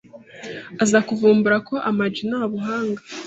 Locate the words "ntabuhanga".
2.29-3.01